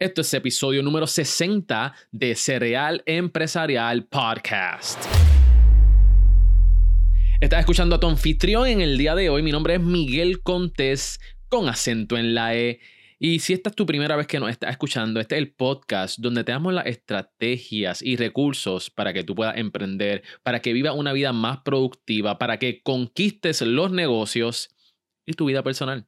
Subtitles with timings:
[0.00, 4.98] Esto es episodio número 60 de Cereal Empresarial Podcast.
[7.38, 9.42] Estás escuchando a tu anfitrión en el día de hoy.
[9.42, 12.80] Mi nombre es Miguel Contés con acento en la E.
[13.18, 16.18] Y si esta es tu primera vez que nos estás escuchando, este es el podcast
[16.18, 20.94] donde te damos las estrategias y recursos para que tú puedas emprender, para que vivas
[20.96, 24.74] una vida más productiva, para que conquistes los negocios
[25.26, 26.06] y tu vida personal.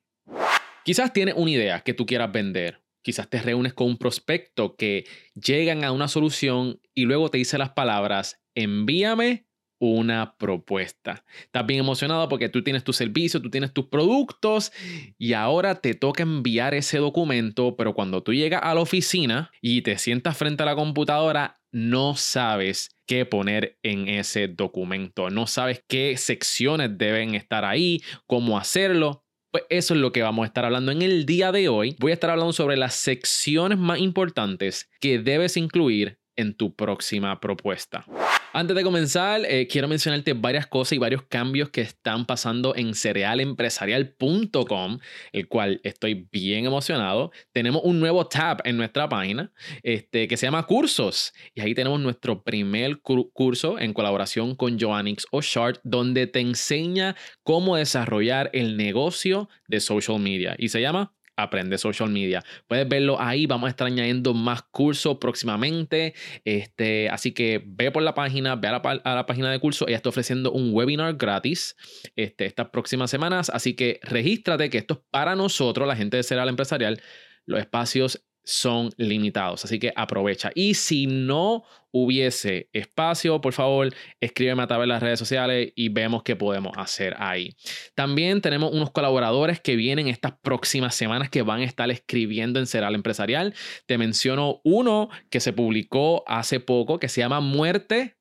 [0.82, 5.04] Quizás tienes una idea que tú quieras vender Quizás te reúnes con un prospecto que
[5.34, 9.46] llegan a una solución y luego te dice las palabras, envíame
[9.82, 11.24] una propuesta.
[11.42, 14.70] Estás bien emocionado porque tú tienes tu servicio, tú tienes tus productos
[15.18, 19.82] y ahora te toca enviar ese documento, pero cuando tú llegas a la oficina y
[19.82, 25.82] te sientas frente a la computadora, no sabes qué poner en ese documento, no sabes
[25.88, 29.21] qué secciones deben estar ahí, cómo hacerlo.
[29.52, 31.94] Pues eso es lo que vamos a estar hablando en el día de hoy.
[32.00, 37.38] Voy a estar hablando sobre las secciones más importantes que debes incluir en tu próxima
[37.38, 38.06] propuesta.
[38.54, 42.94] Antes de comenzar, eh, quiero mencionarte varias cosas y varios cambios que están pasando en
[42.94, 44.98] cerealempresarial.com,
[45.32, 47.32] el cual estoy bien emocionado.
[47.52, 49.50] Tenemos un nuevo tab en nuestra página
[49.82, 51.32] este, que se llama Cursos.
[51.54, 57.76] Y ahí tenemos nuestro primer curso en colaboración con Joannix O'Shart, donde te enseña cómo
[57.76, 60.56] desarrollar el negocio de social media.
[60.58, 62.42] Y se llama Aprende Social Media.
[62.66, 66.14] Puedes verlo ahí, vamos a estar añadiendo más cursos próximamente.
[66.44, 69.86] Este, así que ve por la página, ve a la, página de curso.
[69.88, 71.76] Ella está ofreciendo un webinar gratis
[72.16, 73.50] este, estas próximas semanas.
[73.50, 77.00] Así que regístrate, que esto es para nosotros, la gente de Cereal Empresarial.
[77.44, 80.50] Los espacios son limitados, así que aprovecha.
[80.54, 85.90] Y si no hubiese espacio, por favor, escríbeme a través de las redes sociales y
[85.90, 87.54] vemos qué podemos hacer ahí.
[87.94, 92.66] También tenemos unos colaboradores que vienen estas próximas semanas que van a estar escribiendo en
[92.66, 93.54] Ceral Empresarial.
[93.86, 98.16] Te menciono uno que se publicó hace poco que se llama Muerte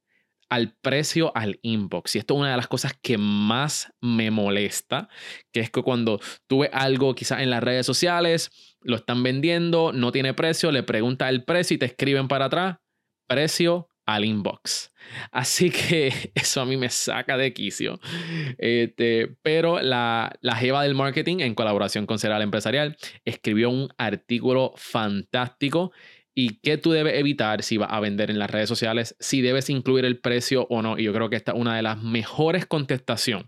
[0.51, 2.15] al precio al inbox.
[2.15, 5.07] Y esto es una de las cosas que más me molesta,
[5.53, 9.91] que es que cuando tú ves algo quizás en las redes sociales, lo están vendiendo,
[9.93, 12.77] no tiene precio, le preguntas el precio y te escriben para atrás,
[13.27, 14.91] precio al inbox.
[15.31, 17.99] Así que eso a mí me saca de quicio.
[18.57, 24.73] Este, pero la, la Jeva del Marketing, en colaboración con Ceral Empresarial, escribió un artículo
[24.75, 25.91] fantástico
[26.33, 29.69] y qué tú debes evitar si vas a vender en las redes sociales, si debes
[29.69, 30.97] incluir el precio o no.
[30.97, 33.47] Y yo creo que esta es una de las mejores contestaciones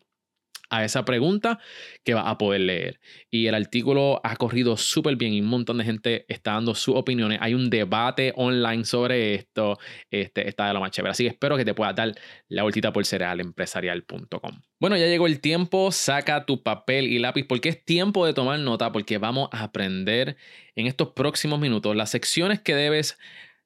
[0.70, 1.60] a esa pregunta
[2.04, 3.00] que vas a poder leer.
[3.30, 6.96] Y el artículo ha corrido súper bien y un montón de gente está dando sus
[6.96, 7.40] opiniones.
[7.42, 9.78] Hay un debate online sobre esto.
[10.10, 11.12] Este, está de lo más chévere.
[11.12, 12.16] Así que espero que te pueda dar
[12.48, 14.62] la vueltita por cerealempresarial.com.
[14.80, 15.92] Bueno, ya llegó el tiempo.
[15.92, 20.38] Saca tu papel y lápiz porque es tiempo de tomar nota porque vamos a aprender
[20.76, 23.18] en estos próximos minutos las secciones que debes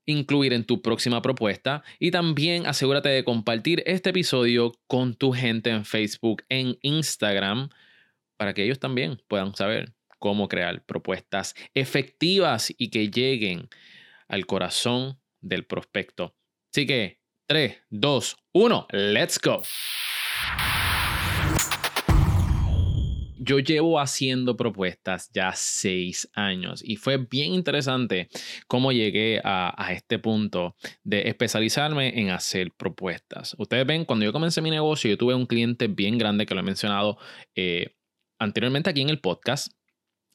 [0.07, 5.69] incluir en tu próxima propuesta y también asegúrate de compartir este episodio con tu gente
[5.69, 7.69] en Facebook, en Instagram,
[8.37, 13.69] para que ellos también puedan saber cómo crear propuestas efectivas y que lleguen
[14.27, 16.35] al corazón del prospecto.
[16.73, 19.61] Así que 3, 2, 1, let's go.
[23.47, 28.27] Yo llevo haciendo propuestas ya seis años y fue bien interesante
[28.67, 33.55] cómo llegué a, este punto de especializarme en hacer propuestas.
[33.57, 36.59] Ustedes ven, cuando yo comencé mi negocio, yo tuve un cliente bien grande que lo
[36.59, 37.17] he mencionado
[37.55, 37.95] eh,
[38.37, 39.71] anteriormente aquí en el podcast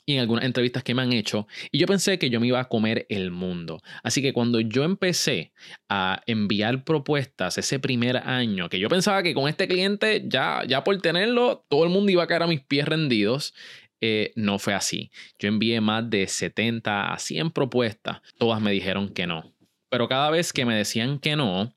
[0.05, 2.61] y en algunas entrevistas que me han hecho, y yo pensé que yo me iba
[2.61, 3.81] a comer el mundo.
[4.03, 5.53] Así que cuando yo empecé
[5.89, 10.85] a enviar propuestas ese primer año, que yo pensaba que con este cliente ya, ya
[10.85, 13.55] por tenerlo, todo el mundo iba a caer a mis pies rendidos,
[14.01, 15.13] eh, no fue así.
[15.39, 19.55] Yo envié más de 70 a 100 propuestas, todas me dijeron que no.
[19.89, 21.73] Pero cada vez que me decían que no,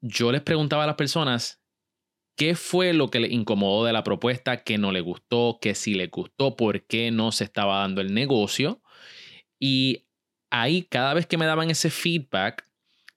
[0.00, 1.63] yo les preguntaba a las personas
[2.36, 4.64] ¿Qué fue lo que le incomodó de la propuesta?
[4.64, 5.58] ¿Qué no le gustó?
[5.60, 6.56] ¿Qué sí le gustó?
[6.56, 8.82] ¿Por qué no se estaba dando el negocio?
[9.58, 10.06] Y
[10.50, 12.68] ahí, cada vez que me daban ese feedback,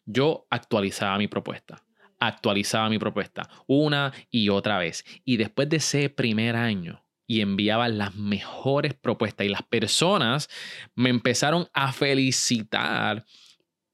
[0.05, 1.83] yo actualizaba mi propuesta.
[2.19, 5.03] Actualizaba mi propuesta una y otra vez.
[5.25, 10.49] Y después de ese primer año, y enviaba las mejores propuestas y las personas
[10.95, 13.25] me empezaron a felicitar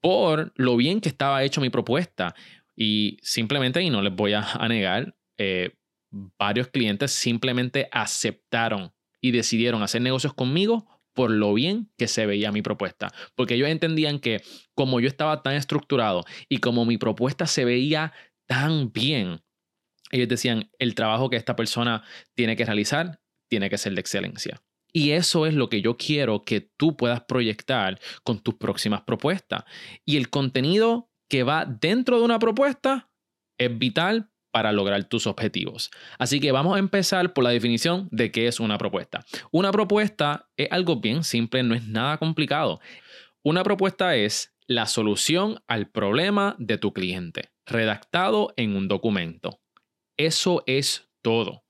[0.00, 2.34] por lo bien que estaba hecho mi propuesta.
[2.76, 5.74] Y simplemente, y no les voy a, negar, eh,
[6.10, 12.52] varios clientes simplemente aceptaron y decidieron hacer negocios conmigo por lo bien que se veía
[12.52, 13.12] mi propuesta.
[13.36, 14.42] Porque ellos entendían que
[14.74, 18.12] como yo estaba tan estructurado y como mi propuesta se veía
[18.46, 19.40] tan bien,
[20.10, 22.02] ellos decían, el trabajo que esta persona
[22.34, 24.60] tiene que realizar tiene que ser de excelencia.
[24.92, 29.64] Y eso es lo que yo quiero que tú puedas proyectar con tus próximas propuestas.
[30.04, 33.10] Y el contenido que va dentro de una propuesta
[33.58, 35.90] es vital para lograr tus objetivos.
[36.16, 39.24] Así que vamos a empezar por la definición de qué es una propuesta.
[39.50, 42.78] Una propuesta es algo bien simple, no es nada complicado.
[43.42, 49.58] Una propuesta es la solución al problema de tu cliente, redactado en un documento.
[50.16, 51.64] Eso es todo.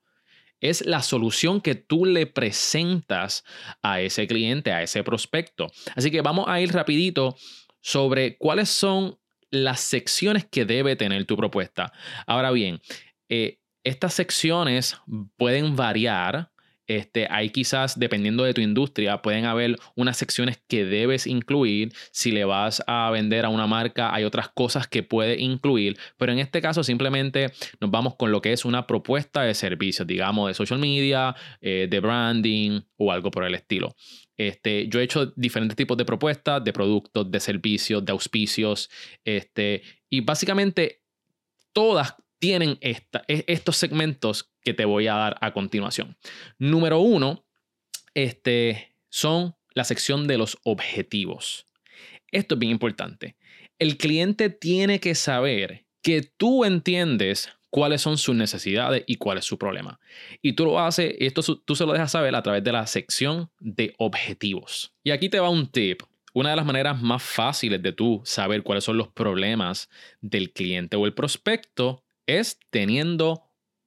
[0.61, 3.45] Es la solución que tú le presentas
[3.81, 5.73] a ese cliente, a ese prospecto.
[5.97, 7.35] Así que vamos a ir rapidito
[7.81, 9.19] sobre cuáles son
[9.55, 11.93] las secciones que debe tener tu propuesta.
[12.27, 12.81] Ahora bien,
[13.29, 14.97] eh, estas secciones
[15.37, 16.51] pueden variar.
[16.87, 21.93] Este, hay quizás, dependiendo de tu industria, pueden haber unas secciones que debes incluir.
[22.11, 25.99] Si le vas a vender a una marca, hay otras cosas que puede incluir.
[26.19, 30.07] Pero en este caso, simplemente nos vamos con lo que es una propuesta de servicios,
[30.07, 33.97] digamos, de social media, eh, de branding o algo por el estilo.
[34.37, 38.91] Este, yo he hecho diferentes tipos de propuestas, de productos, de servicios, de auspicios,
[39.25, 41.03] este, y básicamente
[41.73, 42.97] todas tienen e,
[43.29, 46.17] estos segmentos que te voy a dar a continuación.
[46.59, 47.47] Número uno,
[48.15, 51.67] este, son la sección de los objetivos.
[52.31, 53.37] Esto es bien importante.
[53.79, 59.45] El cliente tiene que saber que tú entiendes cuáles son sus necesidades y cuál es
[59.47, 59.99] su problema.
[60.41, 63.51] Y tú lo haces, esto tú se lo dejas saber a través de la sección
[63.59, 64.95] de objetivos.
[65.03, 66.05] Y aquí te va un tip.
[66.33, 69.91] Una de las maneras más fáciles de tú saber cuáles son los problemas
[70.21, 73.43] del cliente o el prospecto es teniendo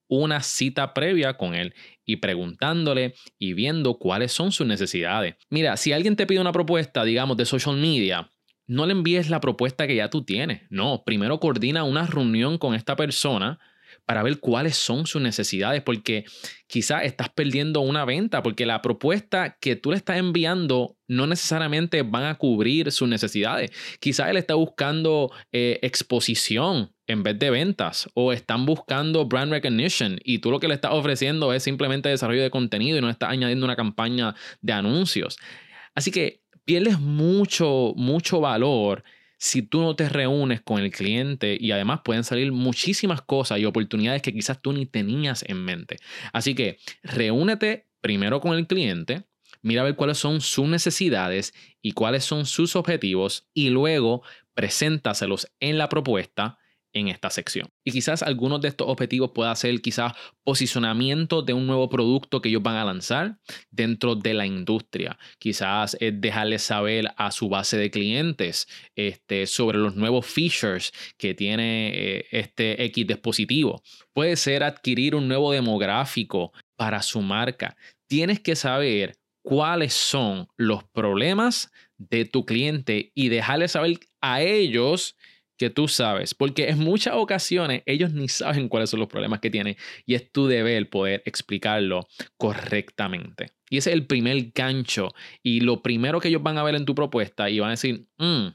[0.06, 1.72] una cita previa con él
[2.04, 5.36] y preguntándole y viendo cuáles son sus necesidades.
[5.48, 8.30] Mira, si alguien te pide una propuesta, digamos, de social media,
[8.66, 10.60] no le envíes la propuesta que ya tú tienes.
[10.68, 13.58] No, primero coordina una reunión con esta persona
[14.08, 16.24] para ver cuáles son sus necesidades, porque
[16.66, 22.00] quizás estás perdiendo una venta, porque la propuesta que tú le estás enviando no necesariamente
[22.00, 23.70] van a cubrir sus necesidades.
[24.00, 30.18] Quizás él está buscando eh, exposición en vez de ventas, o están buscando brand recognition
[30.24, 33.28] y tú lo que le estás ofreciendo es simplemente desarrollo de contenido y no estás
[33.28, 35.36] añadiendo una campaña de anuncios.
[35.94, 39.04] Así que pierdes mucho, mucho valor
[39.38, 43.64] si tú no te reúnes con el cliente y además pueden salir muchísimas cosas y
[43.64, 45.96] oportunidades que quizás tú ni tenías en mente.
[46.32, 49.24] Así que reúnete primero con el cliente,
[49.62, 54.22] mira a ver cuáles son sus necesidades y cuáles son sus objetivos y luego
[54.54, 56.58] preséntaselos en la propuesta
[56.98, 57.68] en esta sección.
[57.84, 60.12] Y quizás algunos de estos objetivos pueda ser quizás
[60.44, 63.38] posicionamiento de un nuevo producto que ellos van a lanzar
[63.70, 65.18] dentro de la industria.
[65.38, 71.34] Quizás es dejarles saber a su base de clientes este, sobre los nuevos features que
[71.34, 73.82] tiene eh, este X dispositivo.
[74.12, 77.76] Puede ser adquirir un nuevo demográfico para su marca.
[78.06, 85.16] Tienes que saber cuáles son los problemas de tu cliente y dejarles saber a ellos
[85.58, 89.50] que tú sabes, porque en muchas ocasiones ellos ni saben cuáles son los problemas que
[89.50, 89.76] tienen
[90.06, 92.06] y es tu deber poder explicarlo
[92.36, 93.52] correctamente.
[93.68, 95.12] Y ese es el primer gancho
[95.42, 98.06] y lo primero que ellos van a ver en tu propuesta y van a decir,
[98.18, 98.46] mm,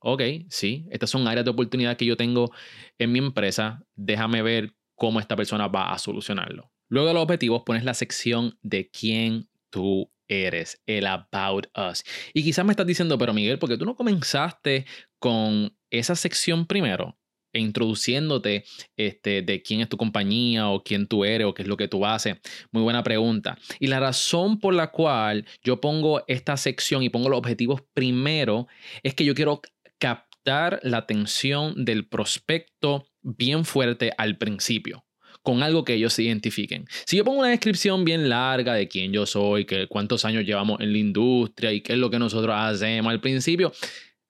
[0.00, 2.52] ok, sí, estas son áreas de oportunidad que yo tengo
[2.98, 6.70] en mi empresa, déjame ver cómo esta persona va a solucionarlo.
[6.88, 12.04] Luego de los objetivos pones la sección de quién tú eres, el about us.
[12.34, 14.86] Y quizás me estás diciendo, pero Miguel, porque tú no comenzaste
[15.18, 17.18] con esa sección primero,
[17.52, 18.64] e introduciéndote
[18.96, 21.88] este, de quién es tu compañía o quién tú eres o qué es lo que
[21.88, 22.36] tú haces.
[22.70, 23.58] Muy buena pregunta.
[23.80, 28.66] Y la razón por la cual yo pongo esta sección y pongo los objetivos primero
[29.02, 29.60] es que yo quiero
[29.98, 35.04] captar la atención del prospecto bien fuerte al principio
[35.42, 36.86] con algo que ellos se identifiquen.
[37.06, 40.78] Si yo pongo una descripción bien larga de quién yo soy, que cuántos años llevamos
[40.80, 43.72] en la industria y qué es lo que nosotros hacemos al principio,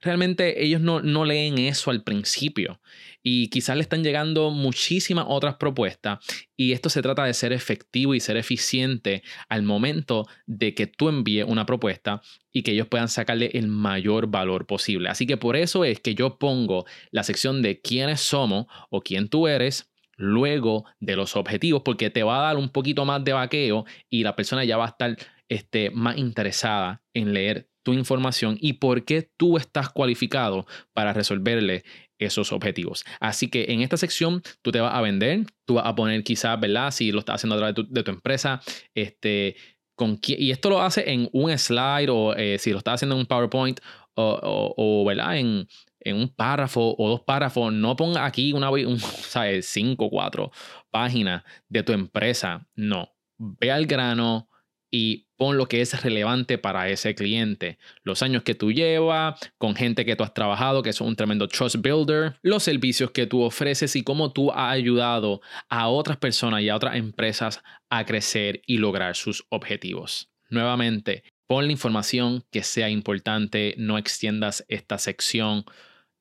[0.00, 2.80] realmente ellos no, no leen eso al principio
[3.22, 6.18] y quizás le están llegando muchísimas otras propuestas
[6.56, 11.08] y esto se trata de ser efectivo y ser eficiente al momento de que tú
[11.08, 15.08] envíes una propuesta y que ellos puedan sacarle el mayor valor posible.
[15.08, 19.28] Así que por eso es que yo pongo la sección de quiénes somos o quién
[19.28, 23.32] tú eres luego de los objetivos porque te va a dar un poquito más de
[23.32, 25.16] vaqueo y la persona ya va a estar
[25.48, 31.84] este, más interesada en leer tu información y por qué tú estás cualificado para resolverle
[32.18, 33.02] esos objetivos.
[33.18, 36.60] Así que en esta sección tú te vas a vender, tú vas a poner quizás,
[36.60, 36.90] ¿verdad?
[36.90, 38.60] Si lo estás haciendo a través de tu, empresa,
[38.94, 39.56] este,
[39.94, 43.20] con, y esto lo hace en un slide o eh, si lo estás haciendo en
[43.20, 43.80] un PowerPoint
[44.16, 45.38] o, ¿verdad?
[45.38, 45.66] En,
[46.00, 49.66] en, un párrafo o dos párrafos, no ponga aquí una, un, ¿sabes?
[49.66, 50.50] cinco o cuatro
[50.90, 52.68] páginas de tu empresa.
[52.74, 54.50] No, ve al grano
[54.90, 57.78] y pon lo que es relevante para ese cliente.
[58.02, 61.48] Los años que tú llevas, con gente que tú has trabajado, que es un tremendo
[61.48, 65.40] trust builder, los servicios que tú ofreces y cómo tú has ayudado
[65.70, 70.28] a otras personas y a otras empresas a crecer y lograr sus objetivos.
[70.50, 75.64] Nuevamente, pon la información que sea importante, no extiendas esta sección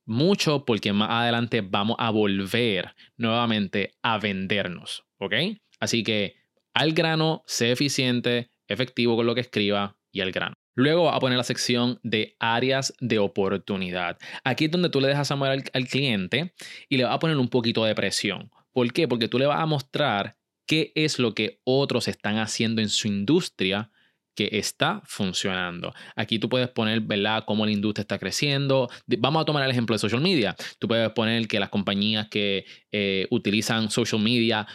[0.05, 5.33] mucho porque más adelante vamos a volver nuevamente a vendernos, ¿ok?
[5.79, 6.35] Así que
[6.73, 10.55] al grano, sé eficiente, efectivo con lo que escriba y al grano.
[10.75, 14.17] Luego va a poner la sección de áreas de oportunidad.
[14.43, 16.53] Aquí es donde tú le dejas amor al, al cliente
[16.87, 18.51] y le vas a poner un poquito de presión.
[18.71, 19.07] ¿Por qué?
[19.07, 23.07] Porque tú le vas a mostrar qué es lo que otros están haciendo en su
[23.07, 23.89] industria
[24.35, 25.95] que está funcionando.
[26.15, 28.87] Aquí tú puedes poner, ¿verdad?, cómo la industria está creciendo.
[29.17, 30.55] Vamos a tomar el ejemplo de social media.
[30.77, 34.67] Tú puedes poner que las compañías que eh, utilizan social media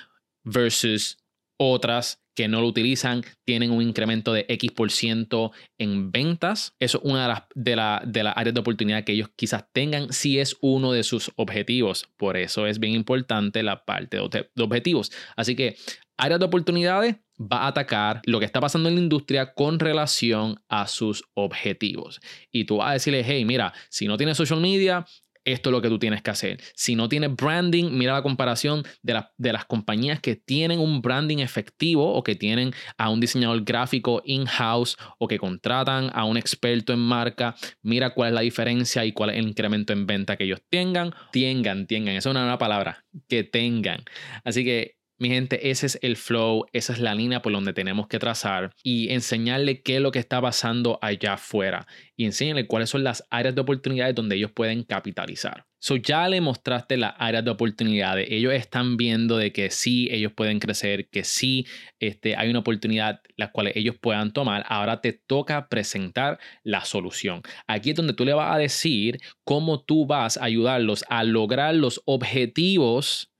[0.42, 1.18] versus
[1.56, 6.74] otras que no lo utilizan tienen un incremento de X por ciento en ventas.
[6.78, 9.64] Eso es una de las, de, la, de las áreas de oportunidad que ellos quizás
[9.72, 12.08] tengan si es uno de sus objetivos.
[12.16, 15.12] Por eso es bien importante la parte de objetivos.
[15.36, 15.76] Así que
[16.16, 20.60] áreas de oportunidades va a atacar lo que está pasando en la industria con relación
[20.68, 22.20] a sus objetivos.
[22.50, 25.04] Y tú vas a decirle, hey, mira, si no tienes social media,
[25.44, 26.60] esto es lo que tú tienes que hacer.
[26.74, 31.38] Si no tienes branding, mira la comparación de, de, las compañías que tienen un branding
[31.38, 36.92] efectivo o que tienen a un diseñador gráfico in-house o que contratan a un experto
[36.92, 37.54] en marca.
[37.82, 41.14] Mira cuál es la diferencia y cuál es el incremento en venta que ellos tengan.
[41.32, 42.16] Tengan, tengan.
[42.16, 43.04] Esa es una nueva palabra.
[43.28, 44.04] Que tengan.
[44.44, 48.08] Así que mi gente, ese es el flow, esa es la línea por donde tenemos
[48.08, 51.86] que trazar y enseñarle qué es lo que está pasando allá afuera
[52.16, 55.64] y enseñarle cuáles son las áreas de oportunidades donde ellos pueden capitalizar.
[55.78, 58.28] So ya le mostraste las áreas de oportunidades.
[58.30, 61.66] Ellos están viendo de que sí, ellos pueden crecer, que sí
[62.00, 64.64] este, hay una oportunidad la cual ellos puedan tomar.
[64.68, 67.42] Ahora te toca presentar la solución.
[67.68, 71.74] Aquí es donde tú le vas a decir cómo tú vas a ayudarlos a lograr
[71.74, 73.31] los objetivos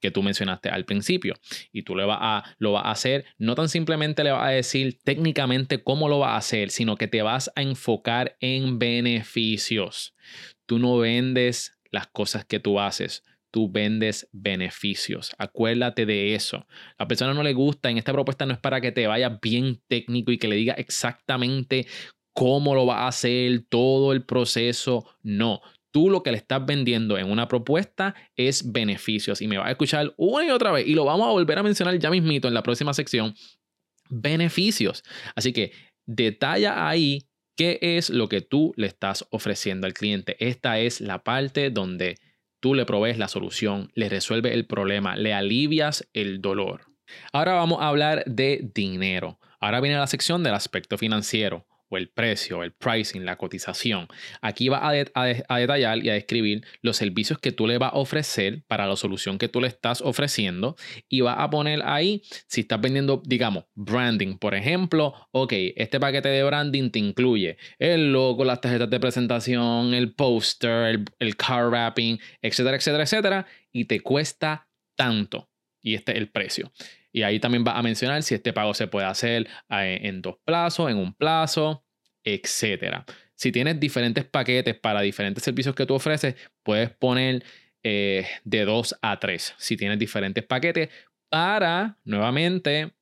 [0.00, 1.34] que tú mencionaste al principio.
[1.72, 4.50] Y tú le vas a, lo vas a hacer, no tan simplemente le vas a
[4.50, 10.14] decir técnicamente cómo lo vas a hacer, sino que te vas a enfocar en beneficios.
[10.66, 15.32] Tú no vendes las cosas que tú haces, tú vendes beneficios.
[15.38, 16.66] Acuérdate de eso.
[16.98, 19.38] A la persona no le gusta, en esta propuesta no es para que te vaya
[19.42, 21.86] bien técnico y que le diga exactamente
[22.34, 25.06] cómo lo va a hacer, todo el proceso.
[25.22, 29.40] No, tú lo que le estás vendiendo en una propuesta es beneficios.
[29.40, 30.86] Y me vas a escuchar una y otra vez.
[30.86, 33.34] Y lo vamos a volver a mencionar ya mismito en la próxima sección.
[34.08, 35.04] Beneficios.
[35.34, 35.72] Así que
[36.06, 40.36] detalla ahí qué es lo que tú le estás ofreciendo al cliente.
[40.38, 42.16] Esta es la parte donde
[42.60, 46.86] tú le provees la solución, le resuelves el problema, le alivias el dolor.
[47.32, 49.38] Ahora vamos a hablar de dinero.
[49.60, 54.08] Ahora viene la sección del aspecto financiero o el precio, el pricing, la cotización.
[54.40, 58.62] Aquí va a, detallar y a describir los servicios que tú le vas a ofrecer
[58.66, 60.76] para la solución que tú le estás ofreciendo
[61.08, 66.28] y va a poner ahí si estás vendiendo, digamos, branding, por ejemplo, ok, este paquete
[66.28, 71.68] de branding te incluye el logo, las tarjetas de presentación, el poster, el, el car
[71.68, 75.48] wrapping, etcétera, etcétera, etcétera, y te cuesta tanto.
[75.80, 76.72] Y este es el precio.
[77.12, 80.36] Y ahí también va a mencionar si este pago se puede hacer eh, en dos
[80.44, 81.84] plazos, en un plazo,
[82.24, 83.04] etc.
[83.34, 87.44] Si tienes diferentes paquetes para diferentes servicios que tú ofreces, puedes poner
[87.82, 89.54] eh, de dos a tres.
[89.58, 90.90] Si tienes diferentes paquetes
[91.30, 92.92] para, nuevamente,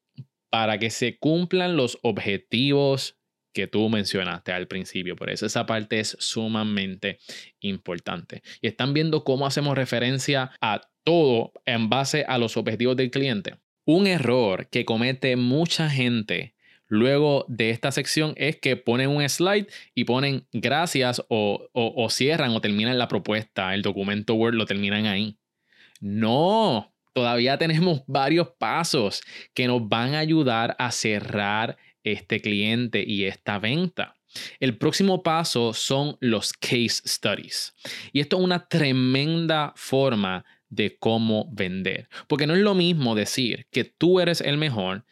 [0.51, 3.17] para que se cumplan los objetivos
[3.53, 5.17] que tú mencionaste al principio.
[5.17, 7.19] Por eso esa parte es sumamente
[7.61, 8.43] importante.
[8.61, 13.55] Y están viendo cómo hacemos referencia a todo en base a los objetivos del cliente.
[13.87, 16.57] Un error que comete mucha gente
[16.89, 22.61] luego de esta sección es que ponen un slide y ponen gracias o, cierran o
[22.61, 25.39] terminan la propuesta, el documento Word lo terminan ahí.
[26.01, 29.23] No, todavía tenemos varios pasos
[29.55, 34.17] que nos van a ayudar a cerrar este cliente y esta venta.
[34.59, 37.73] El próximo paso son los case studies.
[38.13, 42.09] Y esto es una tremenda forma de cómo vender.
[42.29, 45.05] Porque no es lo mismo decir que tú eres el mejor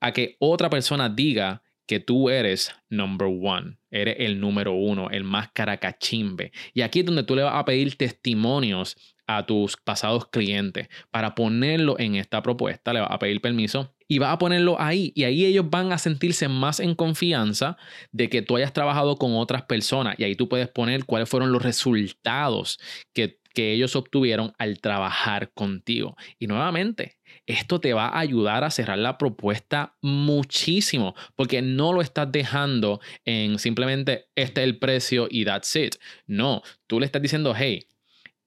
[0.00, 5.24] a que otra persona diga que tú eres number one, eres el número uno, el
[5.24, 6.52] más caracachimbe.
[6.72, 11.34] Y aquí es donde tú le vas a pedir testimonios a tus pasados clientes para
[11.34, 15.12] ponerlo en esta propuesta, le vas a pedir permiso y vas a ponerlo ahí.
[15.16, 17.76] Y ahí ellos van a sentirse más en confianza
[18.12, 20.14] de que tú hayas trabajado con otras personas.
[20.18, 22.78] Y ahí tú puedes poner cuáles fueron los resultados
[23.12, 26.16] que que ellos obtuvieron al trabajar contigo.
[26.38, 32.00] Y nuevamente, esto te va a ayudar a cerrar la propuesta muchísimo, porque no lo
[32.00, 35.96] estás dejando en simplemente este es el precio y that's it.
[36.26, 37.86] No, tú le estás diciendo, hey,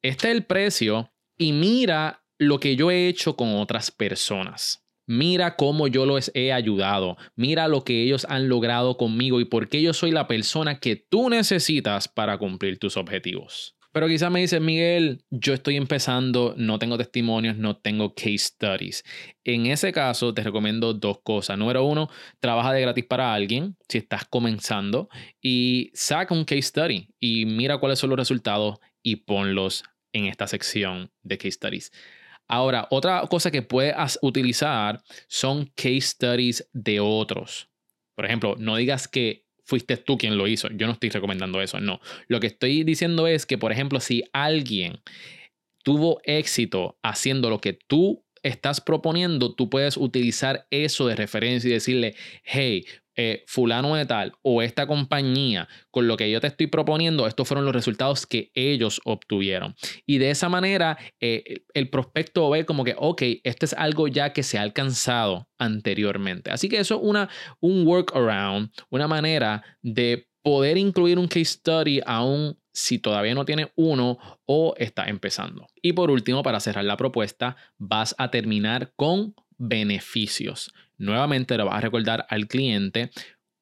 [0.02, 4.84] este es el precio y mira lo que yo he hecho con otras personas.
[5.06, 7.18] Mira cómo yo los he ayudado.
[7.36, 10.96] Mira lo que ellos han logrado conmigo y por qué yo soy la persona que
[10.96, 13.76] tú necesitas para cumplir tus objetivos.
[13.94, 19.04] Pero quizás me dices, Miguel, yo estoy empezando, no tengo testimonios, no tengo case studies.
[19.44, 21.60] En ese caso, te recomiendo dos cosas.
[21.60, 22.10] Número uno,
[22.40, 25.10] trabaja de gratis para alguien si estás comenzando
[25.40, 30.48] y saca un case study y mira cuáles son los resultados y ponlos en esta
[30.48, 31.92] sección de case studies.
[32.48, 37.70] Ahora, otra cosa que puedes utilizar son case studies de otros.
[38.16, 40.70] Por ejemplo, no digas que fuiste tú quien lo hizo.
[40.70, 42.00] Yo no estoy recomendando eso, no.
[42.28, 45.00] Lo que estoy diciendo es que, por ejemplo, si alguien
[45.84, 51.74] tuvo éxito haciendo lo que tú estás proponiendo, tú puedes utilizar eso de referencia y
[51.74, 52.86] decirle, hey,
[53.16, 57.48] eh, fulano de tal o esta compañía con lo que yo te estoy proponiendo, estos
[57.48, 59.76] fueron los resultados que ellos obtuvieron.
[60.08, 64.34] Y de esa manera eh, el prospecto ve como que, ok, esto es algo ya
[64.34, 66.50] que se ha alcanzado anteriormente.
[66.50, 72.02] Así que eso es una, un workaround, una manera de poder incluir un case study
[72.08, 75.68] aún si todavía no tiene uno o está empezando.
[75.82, 80.74] Y por último, para cerrar la propuesta, vas a terminar con beneficios.
[80.98, 83.12] Nuevamente le vas a recordar al cliente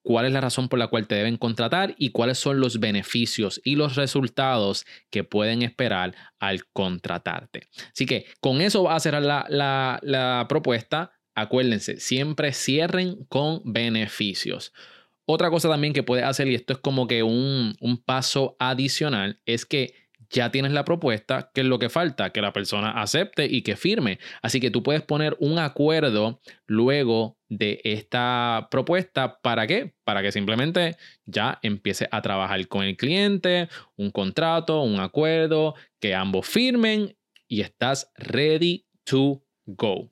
[0.04, 3.62] cuál es la razón por la cual te deben contratar y cuáles son los beneficios
[3.64, 7.68] y los resultados que pueden esperar al contratarte.
[7.92, 11.12] Así que con eso va a cerrar la, la propuesta.
[11.36, 14.74] Acuérdense, siempre cierren con beneficios.
[15.26, 19.40] Otra cosa también que puedes hacer, y esto es como que un, un paso adicional,
[19.46, 19.94] es que
[20.32, 22.32] ya tienes la propuesta, que es lo que falta?
[22.32, 24.20] Que la persona acepte y que firme.
[24.42, 29.40] Así que tú puedes poner un acuerdo luego de esta propuesta.
[29.42, 29.94] ¿Para qué?
[30.04, 36.16] Para que simplemente ya empiece a trabajar con el cliente, un contrato, un acuerdo, que
[36.16, 37.16] ambos firmen
[37.48, 40.10] y estás ready to go.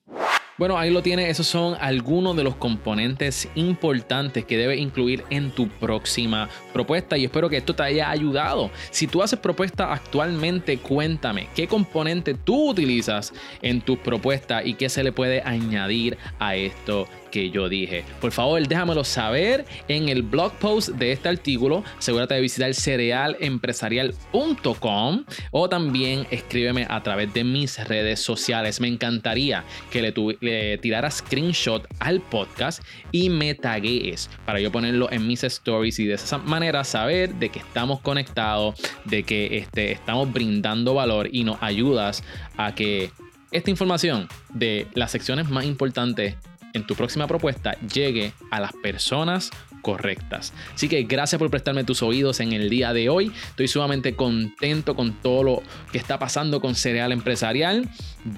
[0.59, 1.29] Bueno, ahí lo tienes.
[1.29, 7.23] Esos son algunos de los componentes importantes que debes incluir en tu próxima propuesta y
[7.23, 8.69] espero que esto te haya ayudado.
[8.91, 14.89] Si tú haces propuesta actualmente, cuéntame qué componente tú utilizas en tus propuestas y qué
[14.89, 18.03] se le puede añadir a esto que yo dije.
[18.21, 21.83] Por favor, déjamelo saber en el blog post de este artículo.
[21.97, 28.81] Asegúrate de visitar cerealempresarial.com o también escríbeme a través de mis redes sociales.
[28.81, 35.11] Me encantaría que le, le tirara screenshot al podcast y me taguees para yo ponerlo
[35.11, 39.91] en mis stories y de esa manera saber de que estamos conectados, de que este,
[39.91, 42.23] estamos brindando valor y nos ayudas
[42.57, 43.11] a que
[43.51, 46.35] esta información de las secciones más importantes
[46.73, 49.51] en tu próxima propuesta llegue a las personas
[49.81, 50.53] correctas.
[50.73, 53.31] Así que gracias por prestarme tus oídos en el día de hoy.
[53.49, 57.89] Estoy sumamente contento con todo lo que está pasando con Cereal Empresarial.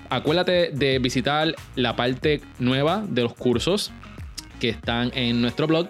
[0.10, 3.92] Acuérdate de visitar la parte nueva de los cursos
[4.60, 5.90] que están en nuestro blog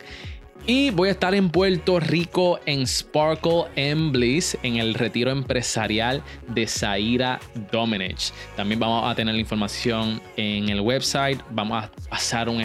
[0.67, 6.23] y voy a estar en Puerto Rico en Sparkle and Bliss, en el retiro empresarial
[6.47, 7.39] de Zaira
[7.71, 8.31] Domenech.
[8.55, 11.39] También vamos a tener la información en el website.
[11.49, 12.63] Vamos a pasar un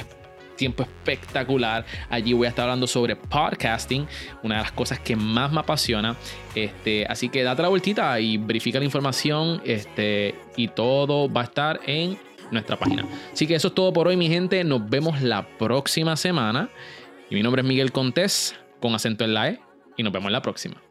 [0.57, 1.85] tiempo espectacular.
[2.11, 4.07] Allí voy a estar hablando sobre podcasting,
[4.43, 6.17] una de las cosas que más me apasiona.
[6.55, 9.63] Este, así que date la vueltita y verifica la información.
[9.65, 12.19] Este, y todo va a estar en
[12.51, 13.05] nuestra página.
[13.33, 14.63] Así que eso es todo por hoy, mi gente.
[14.65, 16.69] Nos vemos la próxima semana.
[17.29, 19.61] Y mi nombre es Miguel Contés, con acento en la E,
[19.97, 20.86] y nos vemos en la próxima.